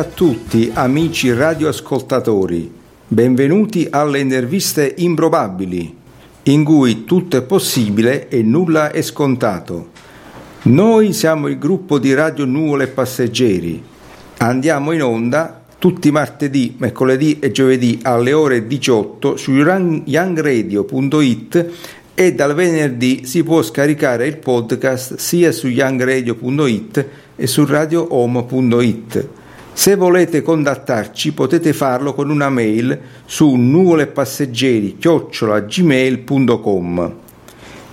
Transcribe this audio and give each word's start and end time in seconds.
a 0.00 0.04
tutti 0.04 0.70
amici 0.72 1.30
radioascoltatori, 1.30 2.72
benvenuti 3.06 3.86
alle 3.90 4.20
interviste 4.20 4.94
improbabili, 4.96 5.94
in 6.44 6.64
cui 6.64 7.04
tutto 7.04 7.36
è 7.36 7.42
possibile 7.42 8.30
e 8.30 8.42
nulla 8.42 8.92
è 8.92 9.02
scontato. 9.02 9.90
Noi 10.62 11.12
siamo 11.12 11.48
il 11.48 11.58
gruppo 11.58 11.98
di 11.98 12.14
Radio 12.14 12.46
Nuvole 12.46 12.86
Passeggeri. 12.86 13.84
Andiamo 14.38 14.92
in 14.92 15.02
onda 15.02 15.62
tutti 15.76 16.10
martedì, 16.10 16.76
mercoledì 16.78 17.38
e 17.38 17.50
giovedì 17.50 17.98
alle 18.02 18.32
ore 18.32 18.66
18 18.66 19.36
su 19.36 19.52
youngradio.it 19.52 21.70
e 22.14 22.34
dal 22.34 22.54
venerdì 22.54 23.26
si 23.26 23.42
può 23.42 23.60
scaricare 23.60 24.26
il 24.26 24.38
podcast 24.38 25.16
sia 25.16 25.52
su 25.52 25.68
youngradio.it 25.68 27.06
e 27.36 27.46
su 27.46 27.66
radioomo.it. 27.66 29.28
Se 29.72 29.94
volete 29.96 30.42
contattarci 30.42 31.32
potete 31.32 31.72
farlo 31.72 32.12
con 32.12 32.28
una 32.30 32.50
mail 32.50 32.98
su 33.24 33.54
nuvolepasseggeri 33.54 34.98
gmail.com 35.66 37.14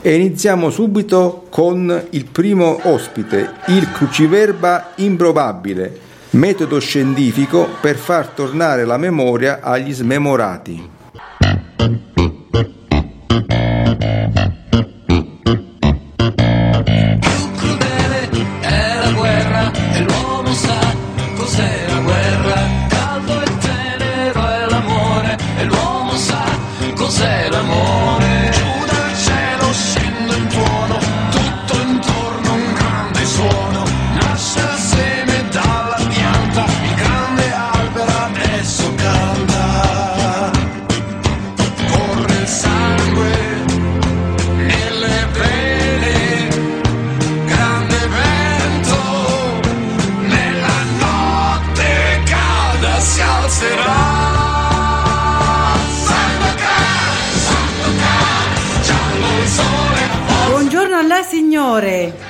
e 0.02 0.14
iniziamo 0.14 0.70
subito 0.70 1.46
con 1.50 2.08
il 2.12 2.26
primo 2.26 2.80
ospite, 2.84 3.52
il 3.68 3.92
cruciverba 3.92 4.92
improbabile, 4.98 6.00
metodo 6.32 6.80
scientifico 6.80 7.68
per 7.82 7.96
far 7.96 8.28
tornare 8.28 8.86
la 8.86 8.98
memoria 8.98 9.60
agli 9.62 9.94
smemorati. 9.94 10.96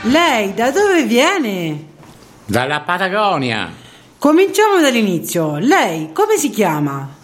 Lei 0.09 0.53
da 0.53 0.71
dove 0.71 1.03
viene? 1.03 1.85
Dalla 2.45 2.79
Patagonia. 2.79 3.69
Cominciamo 4.17 4.79
dall'inizio. 4.79 5.57
Lei 5.57 6.13
come 6.13 6.37
si 6.37 6.49
chiama? 6.49 7.15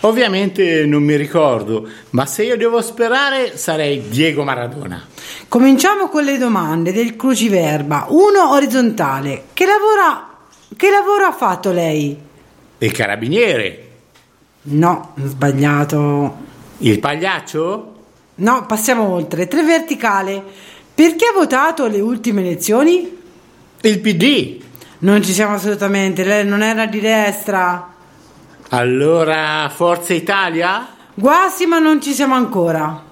Ovviamente 0.00 0.84
non 0.84 1.04
mi 1.04 1.14
ricordo, 1.14 1.88
ma 2.10 2.26
se 2.26 2.42
io 2.42 2.56
devo 2.56 2.82
sperare 2.82 3.56
sarei 3.56 4.08
Diego 4.08 4.42
Maradona. 4.42 5.06
Cominciamo 5.46 6.08
con 6.08 6.24
le 6.24 6.36
domande 6.36 6.92
del 6.92 7.14
cruciverba. 7.14 8.06
Uno 8.08 8.50
orizzontale. 8.50 9.44
Che, 9.52 9.64
lavora... 9.64 10.28
che 10.76 10.90
lavoro 10.90 11.26
ha 11.26 11.32
fatto 11.32 11.70
lei? 11.70 12.18
Il 12.78 12.90
carabiniere. 12.90 13.88
No, 14.62 15.14
sbagliato. 15.22 16.36
Il 16.78 16.98
pagliaccio? 16.98 17.92
No, 18.34 18.66
passiamo 18.66 19.08
oltre. 19.08 19.46
Tre 19.46 19.62
verticale. 19.62 20.70
Perché 20.94 21.26
ha 21.26 21.32
votato 21.32 21.84
alle 21.84 22.00
ultime 22.00 22.42
elezioni? 22.42 23.18
Il 23.80 24.00
PD. 24.00 24.60
Non 24.98 25.22
ci 25.22 25.32
siamo 25.32 25.54
assolutamente, 25.54 26.22
lei 26.22 26.46
non 26.46 26.62
era 26.62 26.86
di 26.86 27.00
destra. 27.00 27.92
Allora 28.68 29.70
Forza 29.74 30.14
Italia? 30.14 30.86
Guasti, 31.14 31.66
ma 31.66 31.78
non 31.78 32.00
ci 32.00 32.12
siamo 32.12 32.34
ancora. 32.34 33.10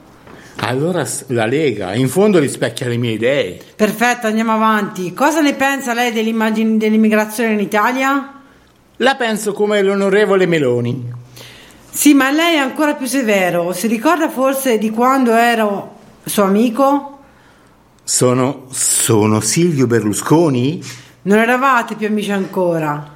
Allora 0.63 1.07
la 1.29 1.47
Lega, 1.47 1.95
in 1.95 2.09
fondo 2.09 2.39
rispecchia 2.39 2.87
le 2.87 2.97
mie 2.97 3.13
idee. 3.13 3.59
Perfetto, 3.75 4.27
andiamo 4.27 4.53
avanti. 4.53 5.13
Cosa 5.15 5.41
ne 5.41 5.55
pensa 5.55 5.95
lei 5.95 6.13
dell'immigrazione 6.13 7.53
in 7.53 7.61
Italia? 7.61 8.41
La 8.97 9.15
penso 9.17 9.53
come 9.53 9.83
l'onorevole 9.83 10.47
Meloni. 10.47 11.13
Sì, 11.91 12.15
ma 12.15 12.31
lei 12.31 12.55
è 12.55 12.59
ancora 12.59 12.95
più 12.95 13.07
severo. 13.07 13.73
Si 13.73 13.87
ricorda 13.87 14.29
forse 14.29 14.79
di 14.79 14.91
quando 14.91 15.33
ero 15.33 15.97
suo 16.25 16.45
amico? 16.45 17.20
Sono, 18.13 18.67
sono 18.73 19.39
Silvio 19.39 19.87
Berlusconi? 19.87 20.83
Non 21.23 21.39
eravate 21.39 21.95
più 21.95 22.09
amici 22.09 22.33
ancora. 22.33 23.09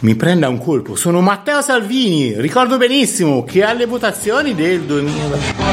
Mi 0.00 0.16
prenda 0.16 0.48
un 0.48 0.58
colpo, 0.58 0.96
sono 0.96 1.20
Matteo 1.20 1.62
Salvini, 1.62 2.34
ricordo 2.40 2.78
benissimo 2.78 3.44
che 3.44 3.62
alle 3.62 3.86
votazioni 3.86 4.56
del 4.56 4.80
2000... 4.80 5.67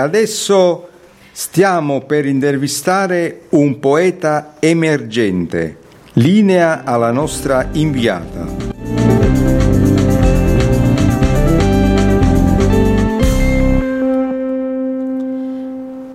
adesso 0.00 0.88
stiamo 1.32 2.00
per 2.00 2.26
intervistare 2.26 3.42
un 3.50 3.78
poeta 3.78 4.54
emergente. 4.58 5.78
Linea 6.14 6.82
alla 6.84 7.12
nostra 7.12 7.68
inviata. 7.72 8.46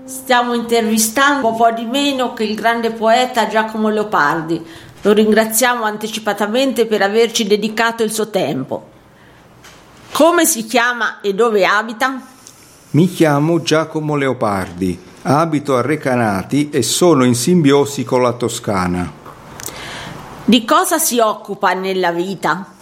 Stiamo 0.06 0.54
intervistando 0.54 1.50
un 1.50 1.56
po' 1.56 1.72
di 1.72 1.86
meno 1.86 2.34
che 2.34 2.44
il 2.44 2.56
grande 2.56 2.92
poeta 2.92 3.48
Giacomo 3.48 3.90
Leopardi. 3.90 4.64
Lo 5.02 5.14
ringraziamo 5.14 5.84
anticipatamente 5.84 6.88
per 6.88 7.02
averci 7.04 7.46
dedicato 7.46 8.04
il 8.04 8.12
suo 8.12 8.30
tempo. 8.30 8.90
Come 10.12 10.46
si 10.46 10.66
chiama 10.66 11.22
e 11.22 11.34
dove 11.34 11.66
abita? 11.66 12.35
Mi 12.96 13.12
chiamo 13.12 13.62
Giacomo 13.62 14.16
Leopardi, 14.16 14.98
abito 15.24 15.76
a 15.76 15.82
Recanati 15.82 16.70
e 16.70 16.82
sono 16.82 17.26
in 17.26 17.36
simbiosi 17.36 18.06
con 18.06 18.22
la 18.22 18.32
Toscana. 18.32 19.12
Di 20.46 20.64
cosa 20.64 20.98
si 20.98 21.20
occupa 21.20 21.74
nella 21.74 22.14
vita? 22.14 22.74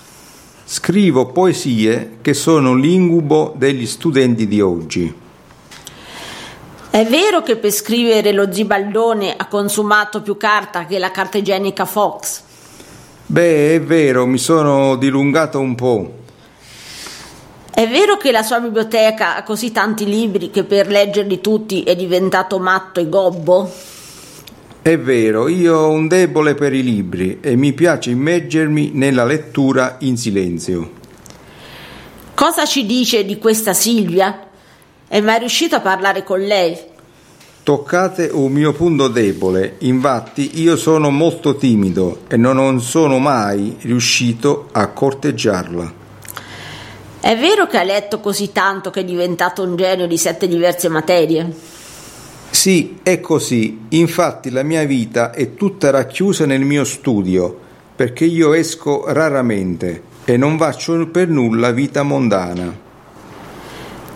Scrivo 0.65 1.31
poesie 1.31 2.17
che 2.21 2.35
sono 2.35 2.75
l'incubo 2.75 3.55
degli 3.55 3.87
studenti 3.87 4.47
di 4.47 4.61
oggi. 4.61 5.11
È 6.91 7.05
vero 7.07 7.41
che 7.41 7.55
per 7.55 7.71
scrivere 7.71 8.33
lo 8.33 8.53
zibaldone 8.53 9.33
ha 9.35 9.47
consumato 9.47 10.21
più 10.21 10.37
carta 10.37 10.85
che 10.85 10.99
la 10.99 11.09
carta 11.09 11.39
igienica 11.39 11.85
Fox? 11.85 12.41
Beh, 13.25 13.73
è 13.73 13.81
vero, 13.81 14.27
mi 14.27 14.37
sono 14.37 14.95
dilungato 14.95 15.59
un 15.59 15.73
po'. 15.73 16.21
È 17.75 17.87
vero 17.87 18.17
che 18.17 18.31
la 18.31 18.43
sua 18.43 18.59
biblioteca 18.59 19.35
ha 19.35 19.41
così 19.41 19.71
tanti 19.71 20.05
libri 20.05 20.51
che 20.51 20.63
per 20.63 20.87
leggerli 20.87 21.41
tutti 21.41 21.81
è 21.81 21.95
diventato 21.95 22.59
matto 22.59 22.99
e 22.99 23.09
gobbo? 23.09 23.67
È 24.79 24.95
vero, 24.99 25.47
io 25.47 25.77
ho 25.77 25.89
un 25.89 26.07
debole 26.07 26.53
per 26.53 26.71
i 26.71 26.83
libri 26.83 27.39
e 27.41 27.55
mi 27.55 27.73
piace 27.73 28.11
immergermi 28.11 28.91
nella 28.93 29.25
lettura 29.25 29.95
in 30.01 30.17
silenzio. 30.17 30.91
Cosa 32.35 32.65
ci 32.65 32.85
dice 32.85 33.25
di 33.25 33.39
questa 33.39 33.73
Silvia? 33.73 34.47
È 35.07 35.19
mai 35.21 35.39
riuscito 35.39 35.75
a 35.75 35.81
parlare 35.81 36.23
con 36.23 36.41
lei? 36.41 36.77
Toccate 37.63 38.29
un 38.31 38.51
mio 38.51 38.73
punto 38.73 39.07
debole, 39.07 39.77
infatti 39.79 40.61
io 40.61 40.77
sono 40.77 41.09
molto 41.09 41.55
timido 41.55 42.19
e 42.27 42.37
non 42.37 42.79
sono 42.81 43.17
mai 43.17 43.77
riuscito 43.81 44.67
a 44.73 44.89
corteggiarla. 44.89 46.01
È 47.23 47.37
vero 47.37 47.67
che 47.67 47.77
ha 47.77 47.83
letto 47.83 48.19
così 48.19 48.51
tanto 48.51 48.89
che 48.89 48.99
è 48.99 49.05
diventato 49.05 49.63
un 49.63 49.77
genio 49.77 50.07
di 50.07 50.17
sette 50.17 50.45
diverse 50.45 50.89
materie? 50.89 51.49
Sì, 52.49 52.99
è 53.01 53.21
così. 53.21 53.85
Infatti 53.91 54.49
la 54.49 54.61
mia 54.61 54.83
vita 54.83 55.31
è 55.31 55.53
tutta 55.53 55.89
racchiusa 55.89 56.45
nel 56.45 56.65
mio 56.65 56.83
studio, 56.83 57.57
perché 57.95 58.25
io 58.25 58.51
esco 58.51 59.05
raramente 59.07 60.03
e 60.25 60.35
non 60.35 60.57
faccio 60.57 61.07
per 61.07 61.29
nulla 61.29 61.71
vita 61.71 62.03
mondana. 62.03 62.77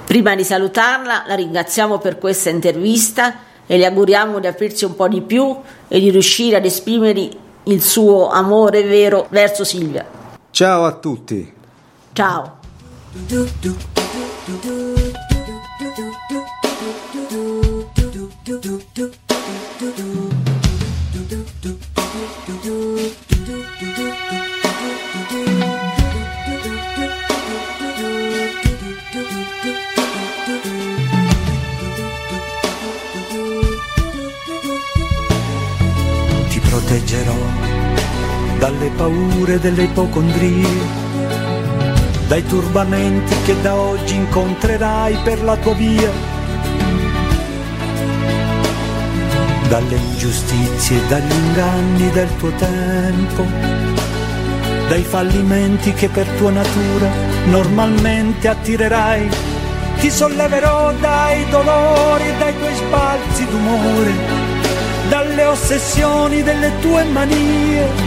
Prima 0.03 0.35
di 0.35 0.43
salutarla, 0.43 1.23
la 1.27 1.35
ringraziamo 1.35 1.99
per 1.99 2.17
questa 2.17 2.49
intervista 2.49 3.35
e 3.65 3.77
le 3.77 3.85
auguriamo 3.85 4.39
di 4.39 4.47
aprirsi 4.47 4.83
un 4.83 4.97
po' 4.97 5.07
di 5.07 5.21
più 5.21 5.55
e 5.87 5.99
di 6.01 6.09
riuscire 6.09 6.57
ad 6.57 6.65
esprimere 6.65 7.29
il 7.63 7.81
suo 7.81 8.27
amore 8.27 8.83
vero 8.83 9.27
verso 9.29 9.63
Silvia. 9.63 10.05
Ciao 10.51 10.83
a 10.83 10.91
tutti. 10.91 11.53
Ciao. 12.11 12.56
Ti 36.49 36.59
proteggerò 36.59 37.35
dalle 38.59 38.89
paure 38.95 39.59
delle 39.59 39.83
ipocondrie, 39.83 41.06
dai 42.27 42.45
turbamenti 42.45 43.33
che 43.45 43.59
da 43.61 43.75
oggi 43.75 44.15
incontrerai 44.15 45.17
per 45.23 45.43
la 45.43 45.55
tua 45.55 45.73
via, 45.73 46.11
dalle 49.69 49.95
ingiustizie 49.95 50.97
e 50.97 51.07
dagli 51.07 51.31
inganni 51.31 52.09
del 52.11 52.27
tuo 52.37 52.51
tempo, 52.51 53.45
dai 54.89 55.03
fallimenti 55.03 55.93
che 55.93 56.09
per 56.09 56.27
tua 56.37 56.51
natura 56.51 57.09
normalmente 57.45 58.47
attirerai. 58.47 59.29
Ti 59.99 60.11
solleverò 60.11 60.93
dai 60.99 61.49
dolori 61.49 62.27
e 62.27 62.37
dai 62.37 62.57
tuoi 62.57 62.75
sbalzi 62.75 63.45
d'umore, 63.45 64.11
dalle 65.09 65.45
ossessioni 65.45 66.43
delle 66.43 66.71
tue 66.81 67.03
manie. 67.05 68.06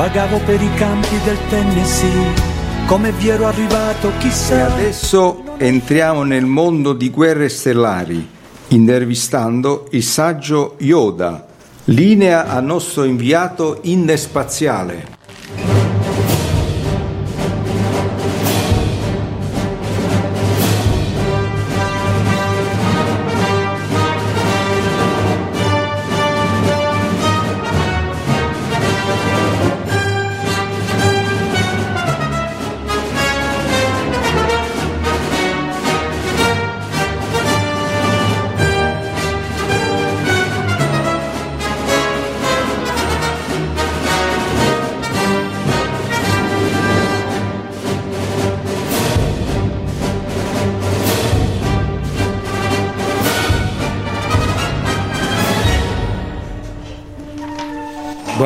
Vagavo 0.00 0.40
per 0.46 0.62
i 0.62 0.74
campi 0.76 1.20
del 1.24 1.36
Tennessee, 1.50 2.32
come 2.86 3.12
vi 3.12 3.28
ero 3.28 3.46
arrivato 3.46 4.08
E 4.08 4.16
chissà. 4.16 4.72
adesso 4.72 5.44
entriamo 5.58 6.22
nel 6.22 6.46
mondo 6.46 6.94
di 6.94 7.10
guerre 7.10 7.50
stellari, 7.50 8.26
intervistando 8.68 9.88
il 9.90 10.02
saggio 10.02 10.76
Yoda, 10.78 11.46
linea 11.84 12.48
al 12.48 12.64
nostro 12.64 13.04
inviato 13.04 13.80
indespaziale. 13.82 15.18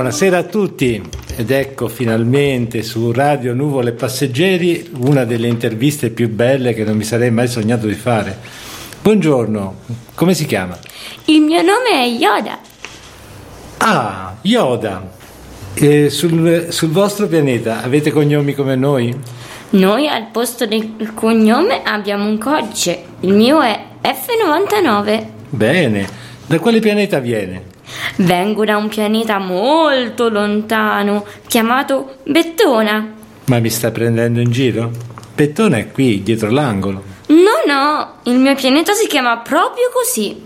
Buonasera 0.05 0.37
a 0.37 0.43
tutti 0.43 1.03
ed 1.35 1.51
ecco 1.51 1.89
finalmente 1.89 2.83
su 2.83 3.11
Radio 3.11 3.55
Nuvole 3.55 3.93
Passeggeri 3.93 4.91
una 4.99 5.25
delle 5.25 5.49
interviste 5.49 6.11
più 6.11 6.29
belle 6.29 6.75
che 6.75 6.85
non 6.85 6.95
mi 6.95 7.05
sarei 7.05 7.31
mai 7.31 7.49
sognato 7.49 7.87
di 7.87 7.95
fare. 7.95 8.39
Buongiorno, 9.01 9.77
come 10.15 10.35
si 10.35 10.45
chiama? 10.45 10.79
Il 11.25 11.41
mio 11.41 11.63
nome 11.63 12.05
è 12.05 12.07
Yoda. 12.07 12.59
Ah, 13.79 14.37
Yoda. 14.43 15.11
E 15.73 16.11
sul, 16.11 16.67
sul 16.69 16.91
vostro 16.91 17.27
pianeta 17.27 17.83
avete 17.83 18.11
cognomi 18.11 18.53
come 18.53 18.77
noi? 18.77 19.19
Noi 19.71 20.07
al 20.07 20.27
posto 20.31 20.67
del 20.67 21.15
cognome 21.15 21.81
abbiamo 21.83 22.27
un 22.27 22.37
codice. 22.37 23.05
Il 23.21 23.33
mio 23.33 23.63
è 23.63 23.85
F99. 24.03 25.27
Bene, 25.49 26.07
da 26.45 26.59
quale 26.59 26.81
pianeta 26.81 27.21
viene? 27.21 27.73
Vengo 28.17 28.65
da 28.65 28.77
un 28.77 28.89
pianeta 28.89 29.39
molto 29.39 30.29
lontano 30.29 31.25
chiamato 31.47 32.17
Bettona. 32.25 33.13
Ma 33.47 33.59
mi 33.59 33.71
sta 33.71 33.91
prendendo 33.91 34.41
in 34.41 34.51
giro? 34.51 34.91
Pettone 35.35 35.79
è 35.81 35.91
qui, 35.91 36.23
dietro 36.23 36.51
l'angolo. 36.51 37.03
No, 37.27 37.63
no, 37.67 38.15
il 38.33 38.39
mio 38.39 38.55
pianeta 38.55 38.93
si 38.93 39.07
chiama 39.07 39.39
proprio 39.39 39.91
così. 39.93 40.43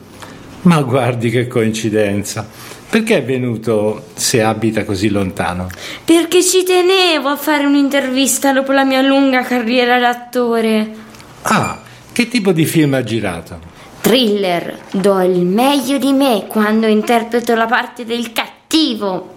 Ma 0.62 0.80
guardi 0.82 1.30
che 1.30 1.46
coincidenza. 1.46 2.46
Perché 2.90 3.18
è 3.18 3.24
venuto 3.24 4.06
se 4.14 4.42
abita 4.42 4.84
così 4.84 5.10
lontano? 5.10 5.68
Perché 6.04 6.42
ci 6.42 6.64
tenevo 6.64 7.28
a 7.28 7.36
fare 7.36 7.66
un'intervista 7.66 8.52
dopo 8.52 8.72
la 8.72 8.84
mia 8.84 9.02
lunga 9.02 9.42
carriera 9.42 9.98
d'attore. 9.98 10.94
Ah, 11.42 11.80
che 12.12 12.28
tipo 12.28 12.52
di 12.52 12.64
film 12.64 12.94
ha 12.94 13.02
girato? 13.04 13.76
Thriller, 14.08 14.78
do 14.92 15.20
il 15.20 15.44
meglio 15.44 15.98
di 15.98 16.14
me 16.14 16.46
quando 16.48 16.86
interpreto 16.86 17.54
la 17.54 17.66
parte 17.66 18.06
del 18.06 18.32
cattivo. 18.32 19.36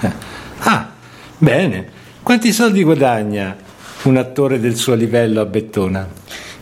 Ah, 0.62 0.90
bene. 1.38 1.88
Quanti 2.22 2.52
soldi 2.52 2.82
guadagna 2.82 3.56
un 4.02 4.18
attore 4.18 4.60
del 4.60 4.76
suo 4.76 4.92
livello 4.92 5.40
a 5.40 5.46
Bettona? 5.46 6.06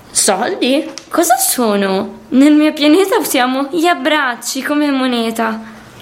Soldi? 0.08 0.88
Cosa 1.08 1.34
sono? 1.34 2.20
Nel 2.28 2.52
mio 2.52 2.72
pianeta 2.72 3.18
usiamo 3.18 3.68
gli 3.72 3.86
abbracci 3.86 4.62
come 4.62 4.88
moneta. 4.92 5.60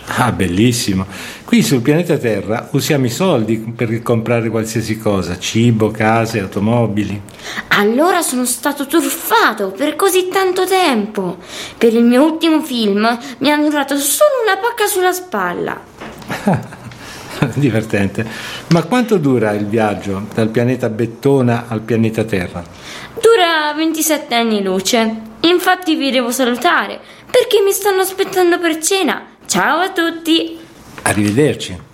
Ah, 0.09 0.31
bellissimo. 0.31 1.07
Qui 1.45 1.63
sul 1.63 1.81
pianeta 1.81 2.17
Terra 2.17 2.69
usiamo 2.73 3.07
i 3.07 3.11
soldi 3.11 3.57
per 3.59 4.03
comprare 4.03 4.49
qualsiasi 4.49 4.99
cosa, 4.99 5.39
cibo, 5.39 5.91
case, 5.91 6.41
automobili. 6.41 7.21
Allora 7.69 8.23
sono 8.23 8.45
stato 8.45 8.87
truffato 8.87 9.71
per 9.71 9.97
così 9.97 10.29
tanto 10.29 10.65
tempo. 10.67 11.39
Per 11.77 11.93
il 11.93 12.05
mio 12.05 12.25
ultimo 12.25 12.63
film 12.63 13.19
mi 13.39 13.51
hanno 13.51 13.69
dato 13.69 13.99
solo 13.99 14.31
una 14.45 14.57
pacca 14.57 14.87
sulla 14.87 15.13
spalla. 15.13 15.81
Divertente. 17.55 18.27
Ma 18.69 18.85
quanto 18.85 19.19
dura 19.19 19.53
il 19.53 19.67
viaggio 19.67 20.27
dal 20.33 20.49
pianeta 20.49 20.89
Bettona 20.89 21.65
al 21.69 21.81
pianeta 21.81 22.25
Terra? 22.25 22.65
Dura 23.21 23.73
27 23.75 24.35
anni 24.35 24.63
luce. 24.63 25.23
Infatti 25.41 25.95
vi 25.97 26.11
devo 26.11 26.31
salutare 26.31 26.99
perché 27.31 27.61
mi 27.63 27.73
stanno 27.73 28.01
aspettando 28.01 28.59
per 28.59 28.79
cena. 28.79 29.35
Ciao 29.57 29.79
a 29.79 29.91
tutti! 29.91 30.59
Arrivederci. 31.05 31.86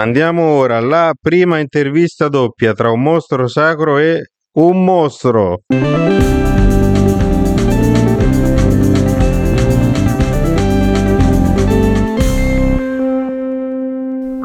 Mandiamo 0.00 0.44
ora 0.54 0.78
alla 0.78 1.12
prima 1.20 1.58
intervista 1.58 2.28
doppia 2.28 2.72
tra 2.72 2.90
un 2.90 3.02
mostro 3.02 3.46
sacro 3.48 3.98
e 3.98 4.30
un 4.52 4.82
mostro. 4.82 5.60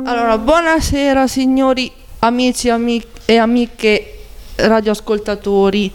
Allora, 0.04 0.38
buonasera 0.38 1.26
signori 1.26 1.90
amici 2.20 2.70
ami- 2.70 3.02
e 3.24 3.38
amiche 3.38 4.26
radioascoltatori. 4.56 5.90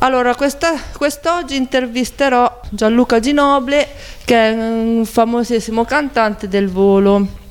Allora, 0.00 0.34
questa, 0.34 0.74
quest'oggi 0.94 1.56
intervisterò 1.56 2.60
Gianluca 2.68 3.20
Ginoble, 3.20 3.88
che 4.26 4.50
è 4.50 4.52
un 4.52 5.06
famosissimo 5.06 5.86
cantante 5.86 6.46
del 6.46 6.68
volo. 6.68 7.46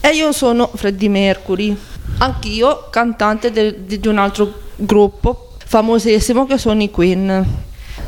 E 0.00 0.08
io 0.10 0.32
sono 0.32 0.70
Freddie 0.74 1.08
Mercury, 1.08 1.76
anch'io 2.18 2.88
cantante 2.90 3.50
di, 3.50 3.98
di 3.98 4.08
un 4.08 4.18
altro 4.18 4.52
gruppo 4.76 5.52
famosissimo 5.64 6.46
che 6.46 6.58
sono 6.58 6.82
i 6.82 6.90
Queen. 6.90 7.46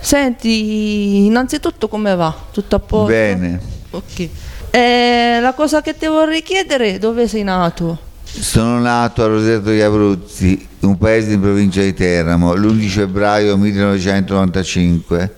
Senti, 0.00 1.26
innanzitutto 1.26 1.88
come 1.88 2.14
va? 2.16 2.34
Tutto 2.50 2.76
a 2.76 2.78
posto? 2.78 3.06
Bene, 3.12 3.60
Ok. 3.90 4.28
E 4.70 5.38
la 5.40 5.52
cosa 5.52 5.82
che 5.82 5.96
ti 5.96 6.06
vorrei 6.06 6.42
chiedere, 6.42 6.98
dove 6.98 7.28
sei 7.28 7.42
nato? 7.42 8.10
sono 8.24 8.80
nato 8.80 9.22
a 9.22 9.26
Roseto 9.26 9.68
degli 9.68 9.80
Abruzzi, 9.80 10.66
un 10.80 10.96
paese 10.96 11.34
in 11.34 11.40
provincia 11.40 11.82
di 11.82 11.92
Teramo, 11.92 12.54
l'11 12.54 12.88
febbraio 12.88 13.58
1995 13.58 15.34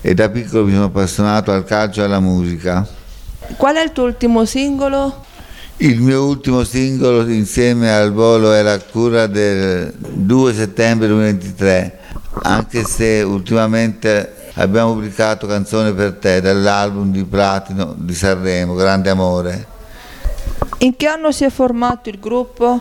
e 0.00 0.14
da 0.14 0.30
piccolo 0.30 0.64
mi 0.64 0.72
sono 0.72 0.84
appassionato 0.84 1.52
al 1.52 1.64
calcio 1.64 2.00
e 2.00 2.04
alla 2.04 2.20
musica. 2.20 2.86
Qual 3.56 3.76
è 3.76 3.82
il 3.82 3.92
tuo 3.92 4.04
ultimo 4.04 4.46
singolo? 4.46 5.26
Il 5.80 6.00
mio 6.00 6.24
ultimo 6.24 6.64
singolo 6.64 7.24
insieme 7.28 7.92
al 7.92 8.12
volo 8.12 8.52
è 8.52 8.62
la 8.62 8.80
cura 8.80 9.28
del 9.28 9.94
2 9.96 10.52
settembre 10.52 11.06
2023, 11.06 11.98
anche 12.42 12.82
se 12.82 13.22
ultimamente 13.22 14.50
abbiamo 14.54 14.94
pubblicato 14.94 15.46
Canzone 15.46 15.92
per 15.92 16.14
te 16.14 16.40
dall'album 16.40 17.12
di 17.12 17.22
Platino 17.22 17.94
di 17.96 18.12
Sanremo, 18.12 18.74
Grande 18.74 19.10
Amore. 19.10 19.66
In 20.78 20.96
che 20.96 21.06
anno 21.06 21.30
si 21.30 21.44
è 21.44 21.48
formato 21.48 22.08
il 22.08 22.18
gruppo? 22.18 22.80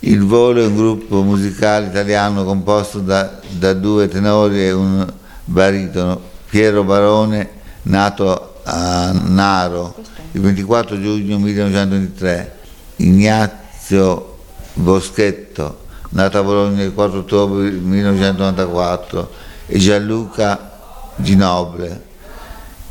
Il 0.00 0.22
Volo 0.22 0.60
è 0.60 0.66
un 0.66 0.76
gruppo 0.76 1.22
musicale 1.22 1.86
italiano 1.86 2.44
composto 2.44 2.98
da, 2.98 3.40
da 3.52 3.72
due 3.72 4.06
tenori 4.08 4.66
e 4.66 4.70
un 4.70 5.10
baritono, 5.46 6.20
Piero 6.50 6.84
Barone, 6.84 7.48
nato 7.84 8.56
a 8.64 9.12
Naro 9.12 10.12
il 10.34 10.40
24 10.40 11.00
giugno 11.00 11.38
1923, 11.38 12.56
Ignazio 12.96 14.38
Boschetto, 14.74 15.82
nato 16.10 16.38
a 16.38 16.42
Bologna 16.42 16.82
il 16.82 16.92
4 16.92 17.18
ottobre 17.20 17.70
1994, 17.70 19.30
e 19.66 19.78
Gianluca 19.78 20.72
Ginoble. 21.16 22.12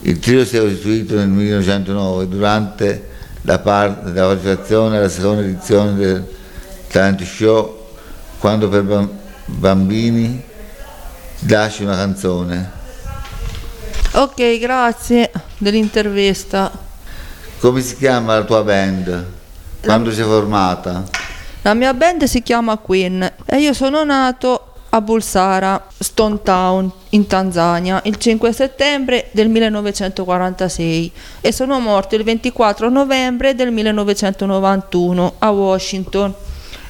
Il 0.01 0.19
trio 0.19 0.45
si 0.45 0.55
è 0.55 0.61
costituito 0.61 1.15
nel 1.15 1.27
1909 1.27 2.27
durante 2.29 3.09
la, 3.41 3.59
parte, 3.59 4.11
la 4.11 4.27
partecipazione 4.27 4.97
alla 4.97 5.09
seconda 5.09 5.41
edizione 5.41 5.95
del 5.95 6.27
talent 6.87 7.23
show 7.23 7.87
quando 8.39 8.69
per 8.69 8.83
bam- 8.83 9.09
bambini 9.45 10.41
lasci 11.47 11.83
una 11.83 11.95
canzone. 11.95 12.71
Ok, 14.13 14.59
grazie 14.59 15.31
dell'intervista. 15.57 16.82
Come 17.63 17.79
si 17.79 17.95
chiama 17.95 18.35
la 18.35 18.43
tua 18.43 18.61
band? 18.61 19.25
Quando 19.79 20.11
si 20.11 20.19
è 20.19 20.25
formata? 20.25 21.05
La 21.61 21.73
mia 21.73 21.93
band 21.93 22.25
si 22.25 22.43
chiama 22.43 22.75
Queen 22.75 23.35
e 23.45 23.57
io 23.61 23.71
sono 23.71 24.03
nato 24.03 24.73
a 24.89 24.99
Bulsara, 24.99 25.87
Stone 25.97 26.41
Town, 26.43 26.91
in 27.11 27.25
Tanzania, 27.25 28.01
il 28.03 28.17
5 28.17 28.51
settembre 28.51 29.29
del 29.31 29.47
1946 29.47 31.11
e 31.39 31.53
sono 31.53 31.79
morto 31.79 32.15
il 32.15 32.25
24 32.25 32.89
novembre 32.89 33.55
del 33.55 33.71
1991 33.71 35.35
a 35.37 35.49
Washington, 35.51 36.33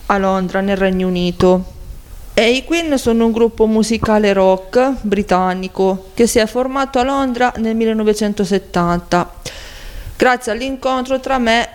a 0.07 0.17
Londra, 0.17 0.61
nel 0.61 0.77
Regno 0.77 1.05
Unito. 1.05 1.65
E 2.33 2.49
i 2.49 2.63
Queen 2.63 2.97
sono 2.97 3.27
un 3.27 3.31
gruppo 3.31 3.67
musicale 3.67 4.33
rock 4.33 4.93
britannico 5.01 6.09
che 6.15 6.25
si 6.25 6.39
è 6.39 6.47
formato 6.47 6.97
a 6.97 7.03
Londra 7.03 7.53
nel 7.57 7.75
1970 7.75 9.61
grazie 10.23 10.53
all'incontro 10.53 11.19
tra 11.19 11.37
me 11.37 11.67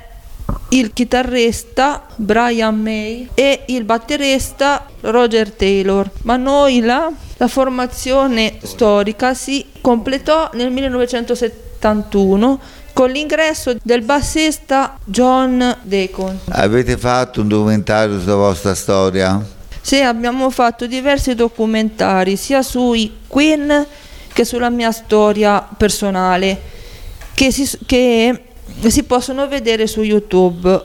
il 0.71 0.95
chitarrista 0.95 2.07
Brian 2.17 2.81
May 2.81 3.29
e 3.35 3.65
il 3.67 3.85
batterista 3.85 4.87
Roger 5.01 5.53
Taylor. 5.53 6.11
Ma 6.23 6.37
noi 6.37 6.81
la, 6.81 7.13
la 7.37 7.47
formazione 7.47 8.57
storica 8.63 9.35
si 9.35 9.67
completò 9.83 10.49
nel 10.55 10.71
1971 10.71 12.61
con 12.95 13.11
l'ingresso 13.11 13.77
del 13.83 14.01
bassista 14.01 14.97
John 15.05 15.77
Deacon. 15.83 16.39
Avete 16.49 16.97
fatto 16.97 17.43
un 17.43 17.49
documentario 17.49 18.19
sulla 18.19 18.37
vostra 18.37 18.75
storia? 18.75 19.45
Sì, 19.79 20.01
abbiamo 20.01 20.49
fatto 20.49 20.87
diversi 20.87 21.35
documentari 21.35 22.37
sia 22.37 22.63
sui 22.63 23.19
Queen 23.27 23.87
che 24.33 24.47
sulla 24.47 24.71
mia 24.71 24.91
storia 24.91 25.69
personale 25.77 26.68
che 27.39 27.53
si, 27.53 27.71
che 27.87 28.43
si 28.89 29.05
possono 29.05 29.47
vedere 29.47 29.87
su 29.87 30.03
YouTube. 30.03 30.83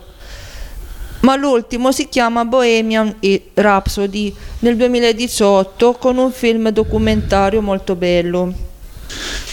Ma 1.21 1.35
l'ultimo 1.35 1.91
si 1.91 2.07
chiama 2.09 2.45
Bohemian 2.45 3.15
Rhapsody 3.55 4.31
nel 4.59 4.77
2018 4.77 5.93
con 5.93 6.17
un 6.17 6.31
film 6.31 6.69
documentario 6.69 7.59
molto 7.59 7.95
bello. 7.95 8.53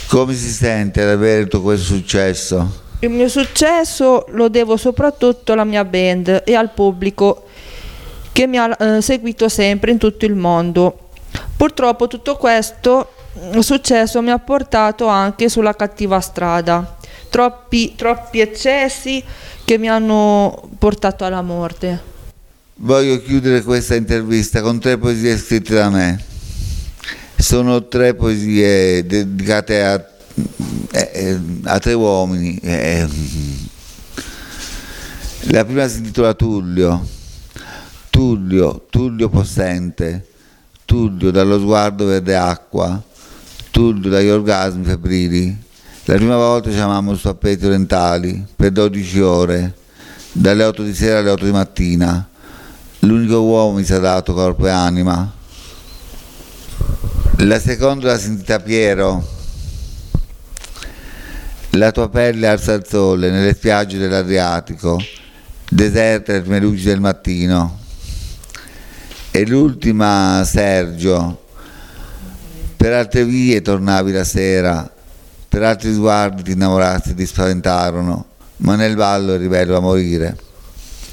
Come 0.09 0.35
si 0.35 0.51
sente 0.51 1.01
ad 1.01 1.09
avere 1.09 1.45
tutto 1.45 1.63
questo 1.63 1.95
successo? 1.95 2.83
Il 2.99 3.09
mio 3.09 3.29
successo 3.31 4.27
lo 4.33 4.51
devo 4.51 4.77
soprattutto 4.77 5.53
alla 5.53 5.65
mia 5.65 5.87
band 5.87 6.43
e 6.45 6.55
al 6.55 6.71
pubblico 6.75 7.47
che 8.31 8.47
mi 8.47 8.59
ha 8.59 8.77
eh, 8.79 9.01
seguito 9.01 9.49
sempre 9.49 9.91
in 9.91 9.97
tutto 9.97 10.27
il 10.27 10.35
mondo. 10.35 11.09
Purtroppo 11.57 12.09
tutto 12.09 12.37
questo 12.37 13.13
successo 13.61 14.21
mi 14.23 14.31
ha 14.31 14.39
portato 14.39 15.07
anche 15.07 15.49
sulla 15.49 15.75
cattiva 15.75 16.21
strada, 16.21 16.97
troppi, 17.29 17.95
troppi 17.97 18.41
eccessi 18.41 19.23
che 19.65 19.79
mi 19.79 19.89
hanno 19.89 20.69
portato 20.79 21.25
alla 21.25 21.43
morte. 21.43 22.09
Voglio 22.77 23.21
chiudere 23.21 23.63
questa 23.63 23.95
intervista 23.95 24.63
con 24.63 24.81
tre 24.81 24.97
poesie 24.97 25.37
scritte 25.37 25.75
da 25.75 25.91
me. 25.91 26.25
Sono 27.37 27.87
tre 27.89 28.15
poesie 28.15 29.05
dedicate 29.07 29.83
a, 29.85 30.05
eh, 30.93 31.11
eh, 31.13 31.41
a 31.65 31.79
tre 31.79 31.93
uomini. 31.93 32.57
Eh, 32.63 33.07
la 35.51 35.65
prima 35.65 35.89
si 35.89 35.99
intitola 35.99 36.35
Tullio. 36.35 37.19
Tullio, 38.11 38.87
Tullio 38.91 39.29
possente, 39.29 40.27
Tullio 40.85 41.31
dallo 41.31 41.59
sguardo 41.59 42.05
verde 42.05 42.37
acqua, 42.37 43.03
Tullio 43.81 44.11
dagli 44.11 44.29
orgasmi 44.29 44.85
febbrili. 44.85 45.57
La 46.05 46.17
prima 46.17 46.37
volta 46.37 46.69
chiamavamo 46.69 47.15
su 47.15 47.23
tappeti 47.23 47.65
orientali 47.65 48.45
per 48.55 48.73
12 48.73 49.21
ore, 49.21 49.75
dalle 50.33 50.65
8 50.65 50.83
di 50.83 50.95
sera 50.95 51.21
alle 51.21 51.31
8 51.31 51.45
di 51.47 51.51
mattina. 51.51 52.29
L'unico 52.99 53.41
uomo 53.41 53.79
mi 53.79 53.85
si 53.85 53.95
è 53.95 53.99
dato 53.99 54.35
corpo 54.35 54.67
e 54.67 54.71
anima, 54.71 55.33
la 57.39 57.59
seconda 57.59 58.09
la 58.09 58.19
sentita 58.19 58.61
Piero. 58.61 59.27
La 61.71 61.91
tua 61.91 62.11
pelle 62.11 62.49
alza 62.49 62.75
il 62.75 62.85
sole 62.87 63.31
nelle 63.31 63.55
spiagge 63.55 63.97
dell'Adriatico, 63.97 65.03
deserte 65.71 66.33
le 66.33 66.41
prime 66.43 66.61
luci 66.61 66.85
del 66.85 67.01
mattino. 67.01 67.79
E 69.31 69.47
l'ultima 69.47 70.43
Sergio. 70.45 71.49
Per 72.81 72.95
altre 72.95 73.27
vie 73.27 73.61
tornavi 73.61 74.11
la 74.11 74.25
sera, 74.25 74.91
per 75.47 75.63
altri 75.63 75.93
sguardi 75.93 76.43
ti 76.43 76.53
innamorasti 76.53 77.15
ti 77.15 77.27
spaventarono, 77.27 78.25
ma 78.57 78.75
nel 78.75 78.97
ballo 78.97 79.35
eri 79.35 79.49
bello 79.49 79.77
a 79.77 79.81
morire. 79.81 80.35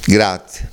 Grazie. 0.05 0.71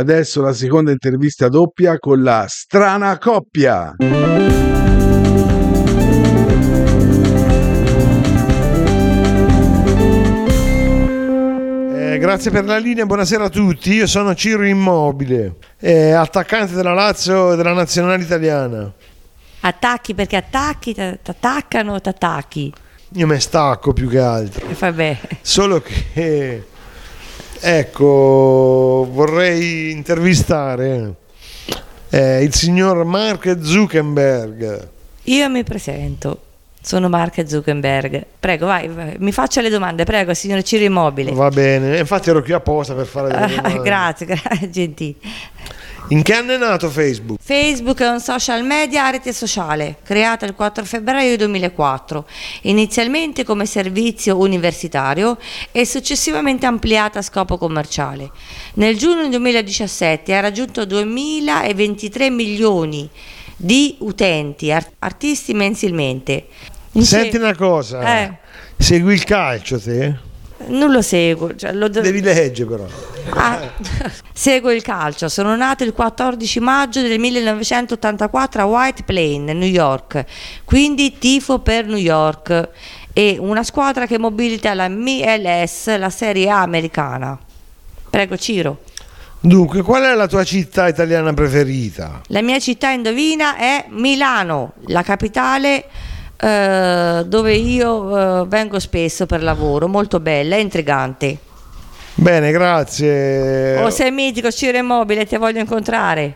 Adesso 0.00 0.40
la 0.40 0.52
seconda 0.52 0.90
intervista 0.90 1.48
doppia 1.48 1.98
con 1.98 2.22
la 2.22 2.46
strana 2.48 3.18
coppia. 3.18 3.94
Eh, 11.92 12.18
grazie 12.18 12.50
per 12.50 12.64
la 12.64 12.78
linea, 12.78 13.04
buonasera 13.04 13.44
a 13.44 13.48
tutti. 13.50 13.92
Io 13.92 14.06
sono 14.06 14.34
Ciro 14.34 14.64
Immobile, 14.64 15.56
eh, 15.78 16.12
attaccante 16.12 16.74
della 16.74 16.94
Lazio 16.94 17.52
e 17.52 17.56
della 17.56 17.74
nazionale 17.74 18.22
italiana. 18.22 18.90
Attacchi 19.60 20.14
perché 20.14 20.36
attacchi, 20.36 20.94
ti 20.94 21.00
attaccano, 21.00 22.00
ti 22.00 22.08
attacchi. 22.08 22.72
Io 23.14 23.26
me 23.26 23.38
stacco 23.38 23.92
più 23.92 24.08
che 24.08 24.18
altro. 24.18 24.66
E 24.66 24.74
vabbè. 24.78 25.18
Solo 25.42 25.82
che, 25.82 26.68
ecco, 27.60 29.08
vorrei 29.10 29.90
intervistare 29.90 31.14
eh, 32.10 32.42
il 32.42 32.54
signor 32.54 33.04
Mark 33.04 33.58
Zuckerberg. 33.60 34.88
Io 35.24 35.48
mi 35.48 35.62
presento. 35.64 36.42
Sono 36.82 37.10
Mark 37.10 37.46
Zuckerberg. 37.46 38.24
Prego, 38.40 38.66
vai, 38.66 38.88
vai, 38.88 39.14
mi 39.18 39.32
faccia 39.32 39.60
le 39.60 39.68
domande, 39.68 40.04
prego, 40.04 40.32
signore 40.32 40.62
Ciro 40.64 40.84
Immobile. 40.84 41.30
Va 41.32 41.50
bene, 41.50 41.98
infatti 41.98 42.30
ero 42.30 42.42
qui 42.42 42.54
apposta 42.54 42.94
per 42.94 43.04
fare 43.06 43.28
delle 43.28 43.44
Ah, 43.44 43.48
domande. 43.48 43.80
grazie, 43.84 44.26
grazie, 44.26 44.70
gentile. 44.70 45.16
In 46.12 46.22
che 46.22 46.34
anno 46.34 46.52
è 46.54 46.56
nato 46.56 46.90
Facebook? 46.90 47.38
Facebook 47.40 48.00
è 48.00 48.08
un 48.08 48.18
social 48.18 48.64
media 48.64 49.06
a 49.06 49.10
rete 49.10 49.32
sociale, 49.32 49.98
creata 50.02 50.44
il 50.44 50.54
4 50.54 50.84
febbraio 50.84 51.36
2004, 51.36 52.26
inizialmente 52.62 53.44
come 53.44 53.64
servizio 53.64 54.36
universitario 54.36 55.38
e 55.70 55.86
successivamente 55.86 56.66
ampliata 56.66 57.20
a 57.20 57.22
scopo 57.22 57.56
commerciale. 57.58 58.32
Nel 58.74 58.96
giugno 58.98 59.28
2017 59.28 60.34
ha 60.34 60.40
raggiunto 60.40 60.84
2023 60.84 62.28
milioni 62.28 63.08
di 63.56 63.94
utenti, 64.00 64.72
ar- 64.72 64.90
artisti 64.98 65.54
mensilmente. 65.54 66.48
Senti 66.92 67.30
se- 67.30 67.38
una 67.38 67.54
cosa, 67.54 68.20
Eh. 68.22 68.32
segui 68.76 69.14
il 69.14 69.22
calcio 69.22 69.80
te? 69.80 70.28
Non 70.66 70.90
lo 70.90 71.02
seguo, 71.02 71.54
cioè, 71.56 71.72
lo 71.72 71.88
do- 71.88 72.00
Devi 72.00 72.20
leggere 72.20 72.68
però. 72.68 72.86
Ah, 73.30 73.60
seguo 74.32 74.70
il 74.70 74.82
calcio, 74.82 75.28
sono 75.28 75.56
nato 75.56 75.84
il 75.84 75.92
14 75.92 76.60
maggio 76.60 77.00
del 77.00 77.18
1984 77.18 78.62
a 78.62 78.64
White 78.66 79.02
Plain, 79.04 79.44
New 79.44 79.68
York, 79.68 80.24
quindi 80.64 81.18
tifo 81.18 81.60
per 81.60 81.86
New 81.86 81.96
York 81.96 82.68
e 83.12 83.36
una 83.38 83.62
squadra 83.62 84.06
che 84.06 84.18
mobilita 84.18 84.74
la 84.74 84.88
MLS, 84.88 85.96
la 85.96 86.10
Serie 86.10 86.48
A 86.50 86.60
americana. 86.60 87.38
Prego 88.08 88.36
Ciro. 88.36 88.82
Dunque, 89.42 89.80
qual 89.82 90.02
è 90.02 90.14
la 90.14 90.26
tua 90.26 90.44
città 90.44 90.88
italiana 90.88 91.32
preferita? 91.32 92.20
La 92.26 92.42
mia 92.42 92.58
città 92.58 92.90
indovina 92.90 93.56
è 93.56 93.86
Milano, 93.88 94.74
la 94.88 95.02
capitale 95.02 95.86
eh, 96.40 97.22
dove 97.26 97.54
io 97.54 98.42
eh, 98.42 98.46
vengo 98.46 98.78
spesso 98.78 99.26
per 99.26 99.42
lavoro, 99.42 99.88
molto 99.88 100.20
bella 100.20 100.56
e 100.56 100.60
intrigante. 100.60 101.38
Bene, 102.14 102.50
grazie. 102.50 103.78
Oh, 103.78 103.90
sei 103.90 104.10
mitico, 104.10 104.50
Ciro 104.50 104.76
Immobile, 104.78 105.26
ti 105.26 105.36
voglio 105.36 105.60
incontrare. 105.60 106.34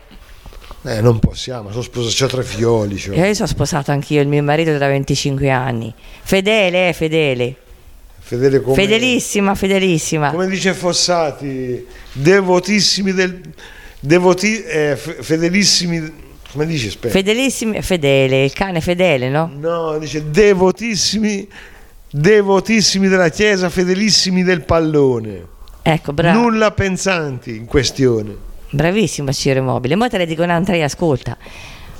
Eh, 0.83 1.01
non 1.01 1.19
possiamo, 1.19 1.71
sono 1.71 1.81
sposato, 1.81 2.25
ho 2.25 2.27
tre 2.27 2.43
figlioli. 2.43 2.97
cioè. 2.97 3.17
Io 3.27 3.33
sono 3.33 3.47
sposato 3.47 3.91
anch'io, 3.91 4.21
il 4.21 4.27
mio 4.27 4.43
marito 4.43 4.77
da 4.77 4.87
25 4.87 5.49
anni. 5.49 5.93
Fedele, 6.23 6.89
eh, 6.89 6.93
fedele. 6.93 7.55
Fedele 8.19 8.61
come, 8.61 8.75
Fedelissima, 8.75 9.53
fedelissima. 9.53 10.31
come 10.31 10.47
dice 10.47 10.73
Fossati, 10.73 11.85
devotissimi 12.11 13.13
del... 13.13 13.39
Devoti, 13.99 14.61
eh, 14.63 14.95
fe- 14.95 15.17
fedelissimi... 15.21 16.23
Come 16.55 16.67
dice? 16.67 16.87
Aspetta. 16.87 17.13
Fedelissimi, 17.13 17.81
fedele, 17.81 18.45
il 18.45 18.53
cane 18.53 18.79
fedele, 18.79 19.27
no? 19.27 19.51
no, 19.53 19.97
dice 19.97 20.29
devotissimi, 20.29 21.45
devotissimi 22.09 23.09
della 23.09 23.27
Chiesa, 23.27 23.69
fedelissimi 23.69 24.41
del 24.41 24.61
pallone. 24.63 25.45
Ecco, 25.81 26.13
bravo. 26.13 26.39
Nulla 26.39 26.71
pensanti 26.71 27.57
in 27.57 27.65
questione. 27.65 28.33
Bravissimo 28.69 29.33
Ciro 29.33 29.59
Immobile. 29.59 29.95
Ma 29.95 30.07
te 30.07 30.17
le 30.17 30.25
dico 30.25 30.43
un'altra, 30.43 30.81
ascolta. 30.81 31.37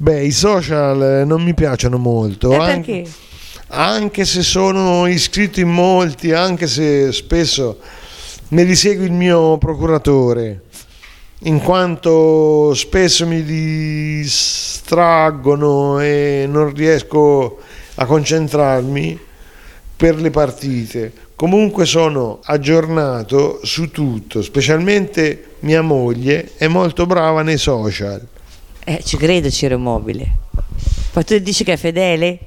Beh, 0.00 0.24
i 0.24 0.30
social 0.30 1.02
eh, 1.02 1.24
non 1.26 1.42
mi 1.42 1.52
piacciono 1.52 1.98
molto. 1.98 2.52
E 2.52 2.56
anche- 2.56 3.02
perché? 3.02 3.10
anche 3.66 4.24
se 4.24 4.40
sono 4.42 5.06
iscritto 5.06 5.60
in 5.60 5.68
molti, 5.68 6.32
anche 6.32 6.66
se 6.66 7.12
spesso 7.12 7.76
me 8.48 8.64
li 8.64 8.74
segue 8.74 9.04
il 9.04 9.12
mio 9.12 9.58
procuratore, 9.58 10.62
in 11.40 11.60
quanto 11.60 12.72
spesso 12.72 13.26
mi 13.26 13.42
distraggono 13.42 14.80
e 16.00 16.46
non 16.48 16.72
riesco 16.72 17.58
a 17.96 18.06
concentrarmi 18.06 19.18
per 19.96 20.18
le 20.18 20.30
partite. 20.30 21.12
Comunque 21.36 21.84
sono 21.84 22.38
aggiornato 22.42 23.60
su 23.64 23.90
tutto, 23.90 24.40
specialmente 24.40 25.56
mia 25.60 25.82
moglie 25.82 26.52
è 26.56 26.68
molto 26.68 27.04
brava 27.04 27.42
nei 27.42 27.58
social. 27.58 28.26
Eh, 28.84 29.02
ci 29.04 29.16
credo 29.16 29.50
Ciro 29.50 29.74
Immobile. 29.76 30.26
Poi 31.12 31.24
tu 31.24 31.38
dici 31.38 31.64
che 31.64 31.74
è 31.74 31.76
fedele? 31.76 32.38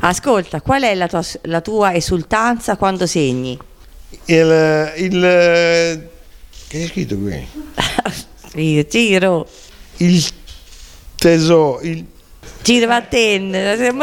Ascolta, 0.00 0.60
qual 0.60 0.82
è 0.82 0.94
la 0.94 1.06
tua, 1.06 1.22
la 1.42 1.60
tua 1.60 1.94
esultanza 1.94 2.76
quando 2.76 3.06
segni? 3.06 3.58
Il, 4.26 4.92
il 4.96 6.08
che 6.68 6.80
c'è 6.80 6.86
scritto 6.86 7.16
qui? 7.18 7.46
Io, 8.62 8.86
Ciro. 8.86 9.46
Il 9.98 10.24
tesoro, 11.14 11.80
il, 11.82 12.04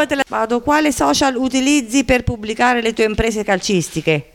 la- 0.08 0.22
Vado, 0.28 0.60
quale 0.60 0.92
social 0.92 1.36
utilizzi 1.36 2.04
per 2.04 2.24
pubblicare 2.24 2.80
le 2.80 2.92
tue 2.92 3.04
imprese 3.04 3.44
calcistiche? 3.44 4.30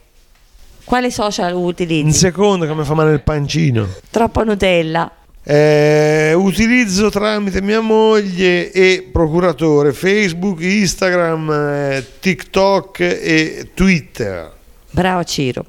Quale 0.83 1.11
social 1.11 1.53
un 1.53 1.63
utilizzi? 1.65 2.17
secondo 2.17 2.65
che 2.65 2.73
mi 2.73 2.83
fa 2.83 2.93
male 2.93 3.13
il 3.13 3.21
pancino. 3.21 3.87
Troppa 4.09 4.43
Nutella. 4.43 5.11
Eh, 5.41 6.33
utilizzo 6.35 7.09
tramite 7.09 7.61
mia 7.61 7.79
moglie 7.79 8.71
e 8.71 9.07
procuratore 9.11 9.93
Facebook, 9.93 10.61
Instagram, 10.61 11.49
eh, 11.51 12.05
TikTok 12.19 12.99
e 12.99 13.71
Twitter. 13.73 14.51
Bravo 14.91 15.23
Ciro. 15.23 15.65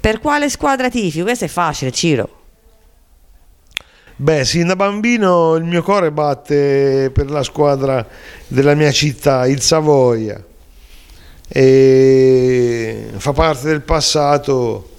Per 0.00 0.18
quale 0.18 0.50
squadra 0.50 0.90
tifi? 0.90 1.22
Questo 1.22 1.44
è 1.44 1.48
facile, 1.48 1.92
Ciro. 1.92 2.40
Beh, 4.16 4.44
sin 4.44 4.66
da 4.66 4.76
bambino 4.76 5.54
il 5.54 5.64
mio 5.64 5.82
cuore 5.82 6.12
batte 6.12 7.10
per 7.12 7.30
la 7.30 7.42
squadra 7.42 8.06
della 8.48 8.74
mia 8.74 8.90
città, 8.90 9.46
il 9.46 9.60
Savoia. 9.60 10.42
E 11.48 13.10
fa 13.16 13.32
parte 13.32 13.68
del 13.68 13.82
passato 13.82 14.90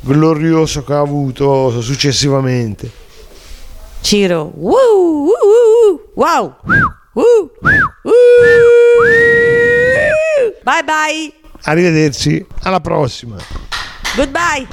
glorioso 0.00 0.84
che 0.84 0.92
ha 0.92 1.00
avuto 1.00 1.80
successivamente. 1.80 3.01
Ciro. 4.02 4.50
Wow. 4.54 5.28
Woo. 7.14 7.50
Bye 10.64 10.82
bye. 10.84 11.32
Arrivederci, 11.64 12.44
alla 12.62 12.80
prossima. 12.80 13.36
Goodbye. 14.16 14.66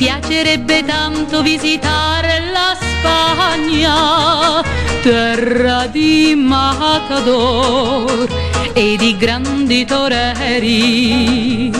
Piacerebbe 0.00 0.82
tanto 0.82 1.42
visitare 1.42 2.50
la 2.50 2.74
Spagna, 2.74 4.62
terra 5.02 5.86
di 5.88 6.32
matador 6.34 8.26
e 8.72 8.96
di 8.96 9.14
grandi 9.18 9.84
toreri. 9.84 11.70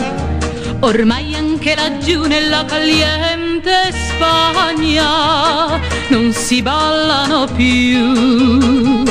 Ormai 0.81 1.33
anche 1.33 1.73
laggiù 1.73 2.27
nella 2.27 2.63
caliente 2.65 3.91
Spagna 3.91 5.79
non 6.09 6.31
si 6.31 6.61
ballano 6.61 7.47
più 7.47 9.03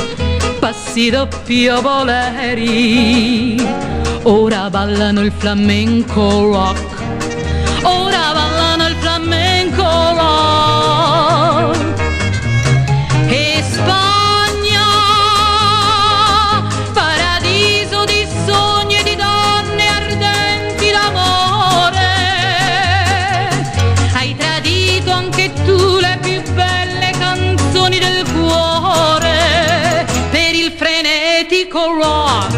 passi 0.60 1.10
doppio 1.10 1.80
boleri. 1.80 3.60
Ora 4.22 4.70
ballano 4.70 5.22
il 5.22 5.32
flamenco 5.36 6.52
rock. 6.52 6.89
Frenetico 31.60 31.92
rock. 31.94 32.56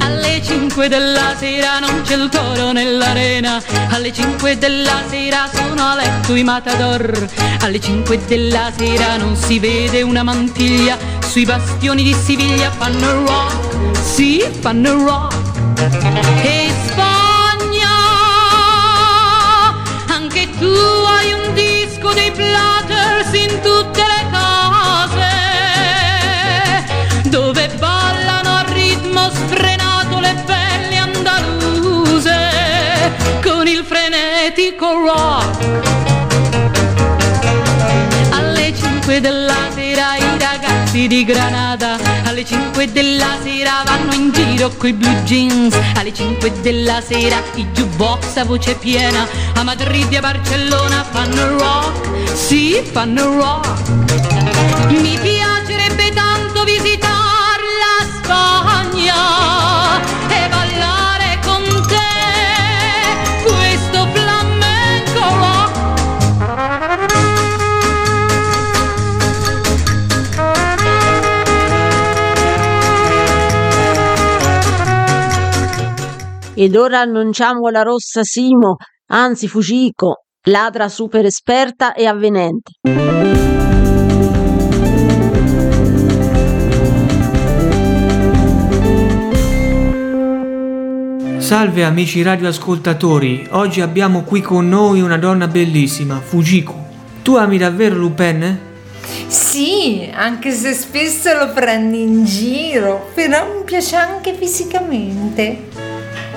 Alle 0.00 0.42
5 0.42 0.88
della 0.88 1.34
sera 1.38 1.78
non 1.78 2.02
c'è 2.02 2.16
il 2.16 2.28
coro 2.30 2.72
nell'arena, 2.72 3.62
alle 3.90 4.12
5 4.12 4.58
della 4.58 5.02
sera 5.08 5.48
sono 5.52 5.82
a 5.82 5.94
letto 5.94 6.34
i 6.34 6.42
matador, 6.44 7.26
alle 7.60 7.80
5 7.80 8.24
della 8.26 8.70
sera 8.76 9.16
non 9.16 9.36
si 9.36 9.58
vede 9.58 10.02
una 10.02 10.22
mantiglia, 10.22 10.98
sui 11.26 11.44
bastioni 11.44 12.02
di 12.02 12.14
Siviglia 12.14 12.70
fanno 12.70 13.24
rock, 13.24 13.98
sì, 13.98 14.44
fanno 14.60 15.04
rock. 15.04 15.34
E 16.42 16.70
Spagna, 16.86 17.94
anche 20.08 20.48
tu 20.58 20.95
con 33.66 33.74
il 33.74 33.84
frenetico 33.84 34.86
rock. 35.04 35.64
Alle 38.30 38.72
5 38.72 39.20
della 39.20 39.70
sera 39.74 40.14
i 40.14 40.38
ragazzi 40.38 41.08
di 41.08 41.24
Granada, 41.24 41.98
alle 42.24 42.44
5 42.44 42.92
della 42.92 43.36
sera 43.42 43.82
vanno 43.84 44.12
in 44.14 44.30
giro 44.32 44.70
coi 44.76 44.92
blue 44.92 45.22
jeans, 45.24 45.76
alle 45.96 46.14
5 46.14 46.60
della 46.60 47.00
sera 47.00 47.42
i 47.54 47.66
jukebox 47.72 48.36
a 48.36 48.44
voce 48.44 48.74
piena, 48.76 49.26
a 49.54 49.62
Madrid 49.64 50.12
e 50.12 50.16
a 50.16 50.20
Barcellona 50.20 51.04
fanno 51.10 51.58
rock, 51.58 52.36
sì, 52.36 52.80
fanno 52.88 53.36
rock. 53.36 53.68
Mi 54.90 55.18
piacerebbe 55.20 56.12
tanto 56.12 56.62
visitare 56.62 57.05
Ed 76.58 76.74
ora 76.74 77.00
annunciamo 77.00 77.68
la 77.68 77.82
rossa 77.82 78.22
Simo, 78.22 78.76
anzi 79.08 79.46
Fujiko, 79.46 80.22
ladra 80.44 80.88
super 80.88 81.26
esperta 81.26 81.92
e 81.92 82.06
avvenente. 82.06 82.72
Salve 91.36 91.84
amici 91.84 92.22
radioascoltatori, 92.22 93.48
oggi 93.50 93.82
abbiamo 93.82 94.22
qui 94.22 94.40
con 94.40 94.66
noi 94.66 95.02
una 95.02 95.18
donna 95.18 95.48
bellissima, 95.48 96.18
Fujiko. 96.18 96.74
Tu 97.20 97.34
ami 97.34 97.58
davvero 97.58 97.96
Lupin? 97.96 98.58
Sì, 99.26 100.10
anche 100.10 100.52
se 100.52 100.72
spesso 100.72 101.36
lo 101.36 101.52
prendi 101.52 102.00
in 102.00 102.24
giro, 102.24 103.10
però 103.12 103.44
mi 103.58 103.64
piace 103.64 103.96
anche 103.96 104.32
fisicamente. 104.32 105.75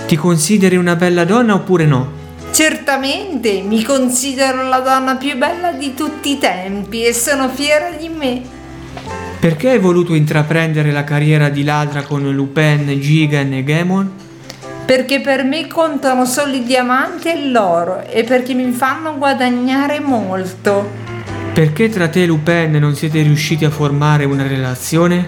Ti 0.09 0.15
consideri 0.15 0.75
una 0.75 0.95
bella 0.95 1.23
donna 1.23 1.53
oppure 1.53 1.85
no? 1.85 2.11
Certamente, 2.51 3.61
mi 3.61 3.83
considero 3.83 4.67
la 4.67 4.79
donna 4.79 5.17
più 5.17 5.37
bella 5.37 5.71
di 5.71 5.93
tutti 5.93 6.31
i 6.31 6.39
tempi 6.39 7.03
e 7.03 7.13
sono 7.13 7.47
fiera 7.47 7.91
di 7.91 8.09
me. 8.09 8.41
Perché 9.39 9.69
hai 9.69 9.77
voluto 9.77 10.15
intraprendere 10.15 10.89
la 10.91 11.03
carriera 11.03 11.49
di 11.49 11.63
ladra 11.63 12.01
con 12.01 12.27
Lupin, 12.33 12.99
Gigan 12.99 13.53
e 13.53 13.63
Gemon? 13.63 14.11
Perché 14.83 15.21
per 15.21 15.43
me 15.43 15.67
contano 15.67 16.25
solo 16.25 16.53
i 16.53 16.63
diamanti 16.63 17.27
e 17.27 17.47
l'oro 17.47 18.03
e 18.07 18.23
perché 18.23 18.55
mi 18.55 18.71
fanno 18.71 19.15
guadagnare 19.15 19.99
molto. 19.99 20.89
Perché 21.53 21.87
tra 21.87 22.07
te 22.07 22.23
e 22.23 22.25
Lupin 22.25 22.71
non 22.79 22.95
siete 22.95 23.21
riusciti 23.21 23.63
a 23.63 23.69
formare 23.69 24.25
una 24.25 24.47
relazione? 24.47 25.27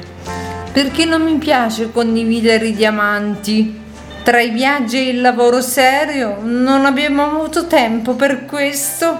Perché 0.71 1.05
non 1.05 1.21
mi 1.21 1.37
piace 1.37 1.91
condividere 1.91 2.69
i 2.69 2.73
diamanti. 2.73 3.89
Tra 4.23 4.39
i 4.39 4.51
viaggi 4.51 4.97
e 4.97 5.09
il 5.09 5.21
lavoro 5.21 5.61
serio 5.61 6.37
non 6.41 6.85
abbiamo 6.85 7.23
avuto 7.23 7.65
tempo 7.65 8.13
per 8.13 8.45
questo. 8.45 9.17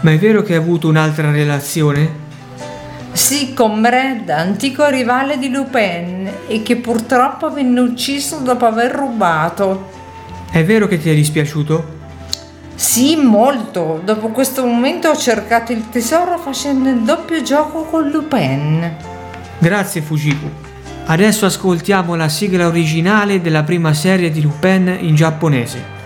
Ma 0.00 0.10
è 0.10 0.18
vero 0.18 0.42
che 0.42 0.54
hai 0.54 0.58
avuto 0.58 0.88
un'altra 0.88 1.30
relazione? 1.30 2.20
Sì, 3.12 3.52
con 3.52 3.82
Brad, 3.82 4.30
antico 4.30 4.88
rivale 4.88 5.38
di 5.38 5.50
Lupin 5.50 6.30
e 6.48 6.62
che 6.62 6.76
purtroppo 6.76 7.52
venne 7.52 7.80
ucciso 7.80 8.38
dopo 8.38 8.64
aver 8.64 8.90
rubato. 8.92 9.90
È 10.50 10.64
vero 10.64 10.86
che 10.86 10.98
ti 10.98 11.10
è 11.10 11.14
dispiaciuto? 11.14 12.00
Sì, 12.74 13.16
molto. 13.16 14.00
Dopo 14.02 14.28
questo 14.28 14.64
momento 14.64 15.10
ho 15.10 15.16
cercato 15.16 15.72
il 15.72 15.90
tesoro 15.90 16.38
facendo 16.38 16.88
il 16.88 17.02
doppio 17.02 17.42
gioco 17.42 17.84
con 17.84 18.08
Lupin. 18.08 18.96
Grazie 19.58 20.00
Fujiko. 20.00 20.61
Adesso 21.04 21.46
ascoltiamo 21.46 22.14
la 22.14 22.28
sigla 22.28 22.68
originale 22.68 23.40
della 23.40 23.64
prima 23.64 23.92
serie 23.92 24.30
di 24.30 24.40
Lupin 24.40 24.98
in 25.00 25.14
giapponese. 25.16 26.01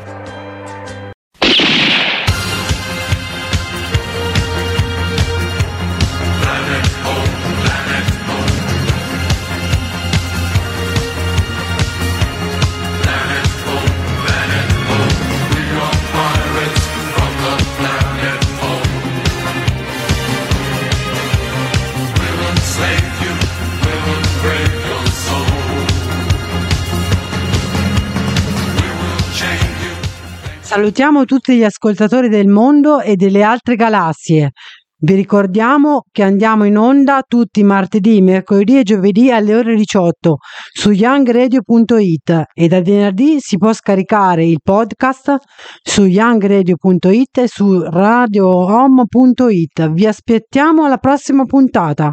Salutiamo 30.76 31.24
tutti 31.24 31.56
gli 31.56 31.64
ascoltatori 31.64 32.28
del 32.28 32.48
mondo 32.48 33.00
e 33.00 33.16
delle 33.16 33.42
altre 33.42 33.76
galassie. 33.76 34.50
Vi 34.98 35.14
ricordiamo 35.14 36.02
che 36.12 36.22
andiamo 36.22 36.64
in 36.64 36.76
onda 36.76 37.22
tutti 37.26 37.62
martedì, 37.62 38.20
mercoledì 38.20 38.80
e 38.80 38.82
giovedì 38.82 39.32
alle 39.32 39.54
ore 39.54 39.74
18 39.74 40.36
su 40.74 40.90
youngradio.it 40.90 42.42
e 42.52 42.68
da 42.68 42.82
venerdì 42.82 43.38
si 43.40 43.56
può 43.56 43.72
scaricare 43.72 44.44
il 44.44 44.58
podcast 44.62 45.36
su 45.82 46.04
youngradio.it 46.04 47.38
e 47.38 47.48
su 47.48 47.80
radiohome.it. 47.80 49.92
Vi 49.92 50.06
aspettiamo 50.06 50.84
alla 50.84 50.98
prossima 50.98 51.46
puntata. 51.46 52.12